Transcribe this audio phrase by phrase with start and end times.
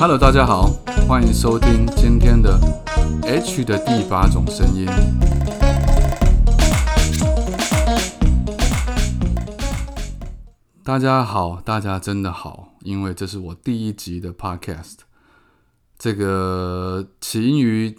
[0.00, 0.70] Hello，大家好，
[1.06, 2.58] 欢迎收听今天的
[3.22, 4.86] H 的第八种声音。
[10.82, 15.00] 大家好，大家真的好，因为这是我第一集的 Podcast。
[15.98, 17.94] 这个起因于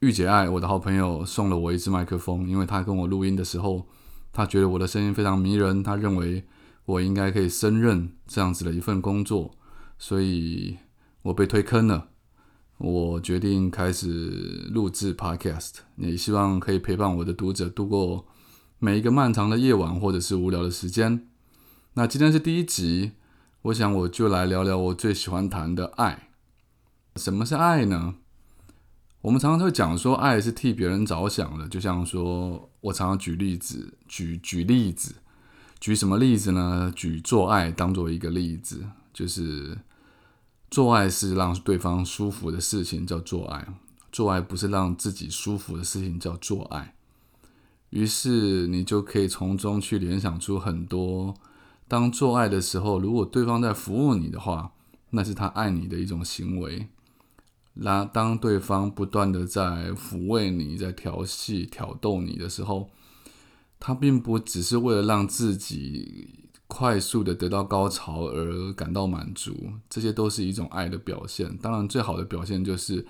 [0.00, 3.86] 御姐爱，我的好朋友送了我一支麦克风，因为他跟我录音的时候，
[4.32, 6.46] 他觉得我的声音非常迷人，他认为
[6.86, 9.50] 我应该可以胜任这样子的一份工作，
[9.98, 10.78] 所以
[11.22, 12.08] 我被推坑了。
[12.78, 18.26] 我决定开始录制 Podcast，也希望可以陪伴我的读者度过
[18.78, 21.28] 每一个漫长的夜晚或者是无聊的时间。
[21.94, 23.12] 那今天是第一集，
[23.62, 26.28] 我想我就来聊聊我最喜欢谈的爱。
[27.16, 28.14] 什么是爱呢？
[29.22, 31.66] 我们常常会讲说，爱是替别人着想的。
[31.68, 35.16] 就像说我常常举例子，举举例子，
[35.80, 36.92] 举什么例子呢？
[36.94, 39.76] 举做爱当做一个例子，就是
[40.70, 43.72] 做爱是让对方舒服的事情，叫做爱；
[44.12, 46.94] 做爱不是让自己舒服的事情，叫做爱。
[47.90, 51.34] 于是你就可以从中去联想出很多。
[51.88, 54.72] 当做爱的时候，如果对方在服务你的话，
[55.10, 56.88] 那是他爱你的一种行为。
[57.80, 62.90] 那当对方不断的在抚慰你、在调戏、挑逗你的时候，
[63.80, 71.56] 他并不只是为了让自己快速的得到高潮而感到满足，这些都是一种爱的表现。
[71.56, 73.04] 当然，最好的表现就是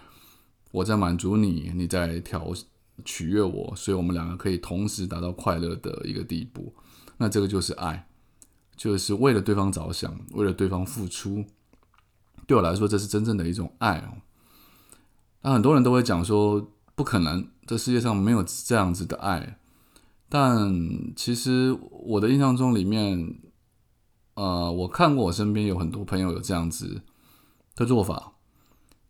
[0.71, 2.51] 我在满足你，你在调
[3.05, 6.75] 取悦我，所以我们两个可以同时达到快乐的一个地步。
[7.19, 8.07] 那这个就是爱。
[8.77, 11.45] 就是为了对方着想，为了对方付出。
[12.47, 14.23] 对我来说，这是真正的一种爱哦。
[15.43, 19.59] 那很多人都会讲说，不可能，这世界上没有这样子的爱。
[20.29, 20.73] 但
[21.17, 23.41] 其实我的印象中，里面，
[24.39, 27.03] 呃，我看过我身边有很多朋友有这样子
[27.75, 28.35] 的做法。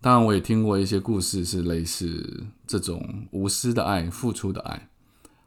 [0.01, 4.89] 当然，我也听过一些故事，是类似这种无私的爱、付出的爱。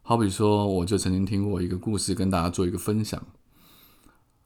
[0.04, 3.20] 好比说，我就曾经听过一个故事，跟大家做一个分享。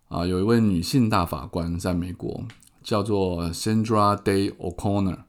[0.07, 2.46] 啊，有一位女性大法官在美国，
[2.81, 5.23] 叫做 Sandra Day O'Connor，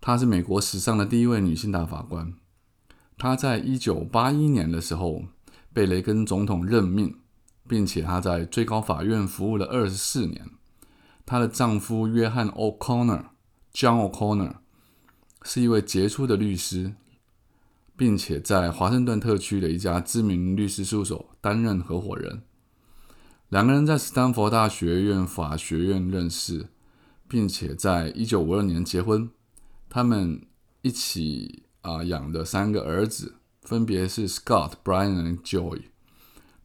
[0.00, 2.32] 她是美国史上的第一位女性大法官。
[3.18, 5.24] 她在一九八一年的时候
[5.74, 7.16] 被雷根总统任命，
[7.70, 10.50] 并且她在最高法院服务了二十四年。
[11.24, 14.54] 她的丈夫约翰 O'Connor（John O'Connor）
[15.44, 16.94] 是一位杰出的律师，
[17.96, 22.42] 并且在华盛顿特区的一家知名律师事务所担任合伙人。
[23.50, 26.70] 两个人在斯坦福大学院法学院认识，
[27.28, 29.30] 并且在一九五二年结婚。
[29.88, 30.44] 他们
[30.82, 35.82] 一起啊养的三个儿子分别是 Scott、Brian 和 Joy。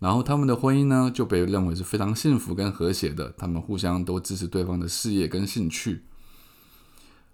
[0.05, 3.33] 然后他们的婚姻呢就被认为是非常幸福跟和谐的。
[3.35, 6.03] 他们互相都支持对方的事业跟兴趣。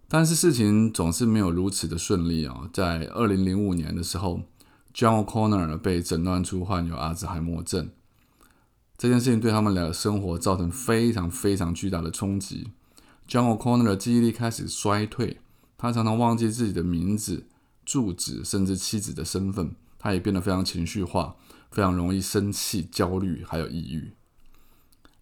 [0.07, 2.69] 但是事情总是没有如此的顺利啊！
[2.71, 4.43] 在二零零五年的时候
[4.93, 7.89] ，John Connor 被诊断出患有阿兹海默症。
[8.97, 12.71] 这件事情对他们俩的生活造成非常非常巨大的冲击。
[13.27, 15.41] John Connor 的记忆力开始衰退，
[15.77, 17.47] 他常常忘记自己的名字、
[17.83, 19.75] 住址，甚至妻子的身份。
[19.99, 21.35] 他也变得非常情绪化，
[21.71, 24.13] 非常容易生气、焦虑，还有抑郁。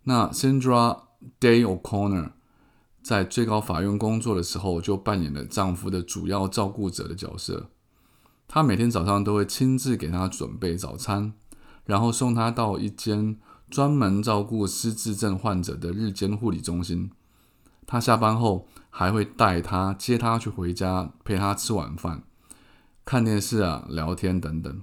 [0.04, 1.04] 那 Sandra
[1.40, 2.32] Day O'Connor
[3.02, 7.70] 在最高法院工作的时候，就扮演了丈夫的主要照顾者的角色。
[8.48, 11.34] 她每天早上都会亲自给他准备早餐，
[11.86, 13.40] 然后送他到一间。
[13.70, 17.12] 专门照顾失智症患者的日间护理中心，
[17.86, 22.24] 她下班后还会带他接他去回家，陪他吃晚饭、
[23.06, 24.82] 看电视啊、聊天等等。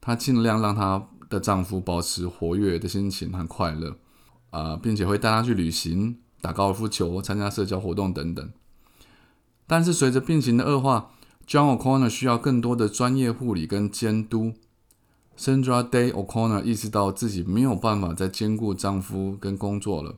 [0.00, 3.98] 她尽量让她的丈夫保持活跃的心情和快乐
[4.50, 8.50] 啊，并且会带他去旅行、打高尔夫球、参加社交活动等等。
[9.66, 11.10] 但是随着病情的恶化
[11.46, 14.54] ，John O'Connor 需要更多的专业护理跟监督。
[15.36, 20.16] Sandra Day O'Connor 意识到自己没有办法再兼顾丈夫跟工作了，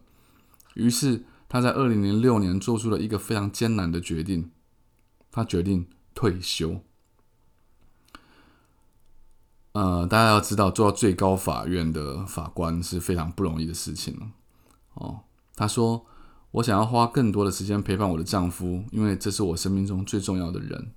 [0.75, 4.51] 于是她在二零零六年做出了一个非常艰难的决定，
[5.31, 6.81] 她决定退休。
[9.73, 14.33] 呃，大家要知道，做到最高法院的法官是非常不容易的事情
[14.95, 15.21] 哦，
[15.55, 16.05] 她说
[16.53, 20.93] ：“我想要花更多的时间陪伴我的丈夫，因为这是我生命中最重要的人。”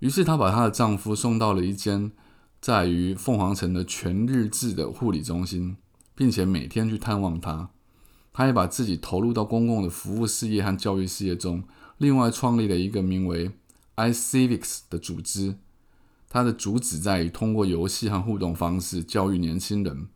[0.00, 2.12] 于是她把她的丈夫送到了一间。
[2.58, 5.76] 在于凤凰城的全日制的护理中心，
[6.16, 7.70] 并且每天去探望他。
[8.32, 11.62] 他也把自己投入到公共的服务事业和教育事业中，
[11.98, 13.52] 另外创立了一个名为
[13.96, 15.58] iCivics 的组织。
[16.28, 20.08] 它的主旨在于通过游戏和互动方式教育年轻人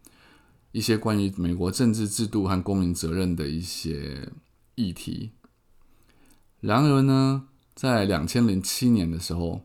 [0.72, 4.30] 一些关于美国政治制度和公民责任的一些
[4.74, 5.30] 议题。
[6.60, 9.62] 然而呢，在两千零七年的时候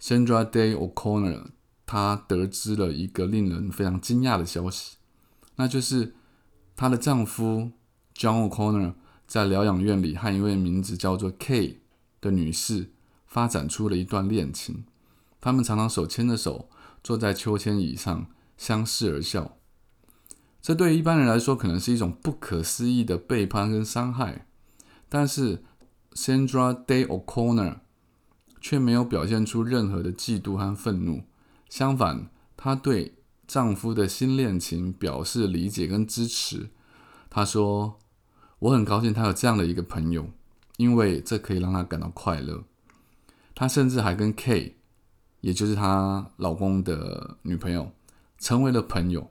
[0.00, 1.46] ，Sandra Day O'Connor
[1.84, 4.96] 她得知了一个令人非常惊讶的消息，
[5.56, 6.14] 那就是
[6.76, 7.72] 她的丈夫
[8.14, 8.94] John O'Connor
[9.26, 11.80] 在疗养院里和一位名字叫做 K
[12.20, 12.92] 的女士
[13.26, 14.84] 发展出了一段恋情。
[15.40, 16.68] 他们常常手牵着手
[17.02, 18.26] 坐在秋千椅上
[18.56, 19.56] 相视而笑。
[20.60, 24.46] 这对于一般人来说可能是一种不可思议的背叛跟伤害，
[25.08, 25.62] 但是
[26.12, 27.78] Sandra Day O'Connor
[28.60, 31.22] 却没有表现出任何的嫉妒和愤怒。
[31.68, 33.14] 相反，她对
[33.46, 36.70] 丈夫的新恋情表示理解跟支持。
[37.30, 38.00] 她说
[38.58, 40.28] ：“我很高兴她有这样的一个朋友，
[40.76, 42.64] 因为这可以让她感到快乐。”
[43.54, 44.77] 她甚至还跟 K。
[45.40, 47.92] 也就是她老公的女朋友，
[48.38, 49.30] 成为了朋友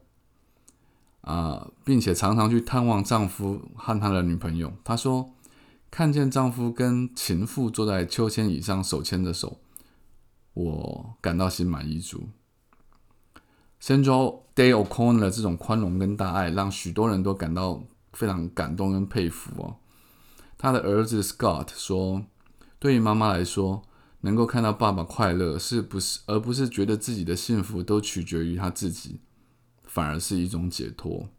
[1.22, 4.72] 啊，并且常常去探望丈夫和他的女朋友。
[4.84, 5.34] 她说，
[5.92, 9.58] 看见丈夫跟情妇坐在秋千椅上手牵着手，
[10.54, 12.30] 我感到心满意足。
[13.82, 17.84] Sandra Day O'Connor 的这种宽容跟大爱，让许多人都感到
[18.14, 19.76] 非常感动跟佩服哦。
[20.58, 22.24] 他的儿子 Scott 说，
[22.80, 23.84] 对于妈妈来说。
[24.28, 29.22] 能够看到爸爸快乐，是不是而不是觉得自己的幸福都取决于他自己，
[29.86, 31.30] 反而是一种解脱。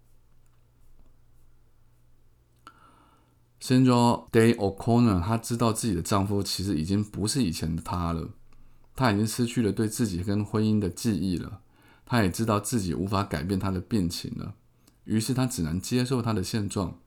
[3.61, 8.31] Sandra Day O'Connor，她知道自己的丈夫其实已经不是以前的她了，
[8.97, 11.61] 她已经失去了对自己跟婚姻的记忆了。
[12.07, 14.55] 她也知道自己无法改变他的病情了，
[15.05, 16.99] 于是她只能接受他的现状。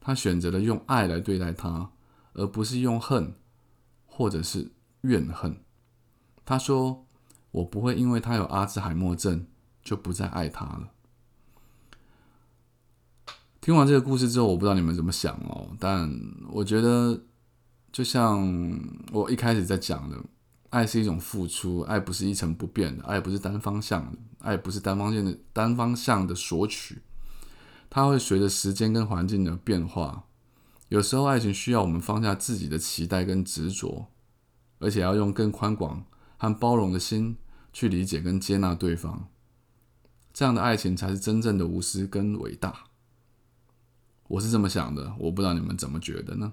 [0.00, 1.90] 她选择了用爱来对待他，
[2.32, 3.34] 而不是用恨，
[4.06, 4.70] 或者是。
[5.06, 5.62] 怨恨，
[6.44, 7.06] 他说
[7.50, 9.46] ：“我不会因为他有阿兹海默症
[9.82, 10.90] 就不再爱他了。”
[13.60, 16.08] 听完这个故事之后，我不知道你们怎么想哦，但
[16.50, 17.20] 我觉得，
[17.90, 18.78] 就像
[19.10, 20.22] 我一开始在讲的，
[20.70, 27.02] 爱是一种付出，爱不是一成不变的，爱不是单方向的，爱不是单方向的单方向的索取，
[27.90, 30.26] 它会随着时间跟环境的变化。
[30.88, 34.06] 有时候，爱情需要我们放下自己的期待跟执着。
[34.86, 36.04] 而且要用更宽广
[36.36, 37.36] 和包容的心
[37.72, 39.26] 去理解跟接纳对方，
[40.32, 42.84] 这样的爱情才是真正的无私跟伟大。
[44.28, 46.52] 我是这么想的，我不知道你们怎么觉得呢？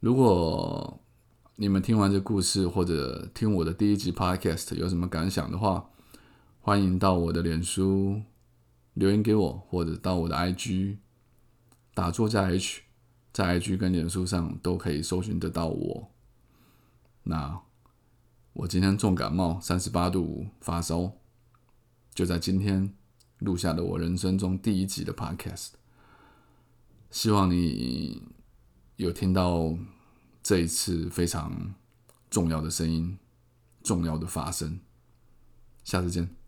[0.00, 1.00] 如果
[1.56, 5.88] 你们听完这故事或者听我的第一集 Podcast 有什么感想的话，
[6.60, 8.20] 欢迎到我的脸书
[8.92, 10.98] 留言给我，或者到我的 IG
[11.94, 12.82] 打作家 H，
[13.32, 16.10] 在 IG 跟脸书上都可以搜寻得到我。
[17.24, 17.60] 那
[18.52, 21.12] 我今天重感冒，三十八度五发烧，
[22.14, 22.92] 就在今天
[23.38, 25.70] 录下了我人生中第一集的 Podcast。
[27.10, 28.22] 希望你
[28.96, 29.76] 有听到
[30.42, 31.74] 这一次非常
[32.28, 33.18] 重要的声音，
[33.82, 34.80] 重要的发生。
[35.84, 36.41] 下次见。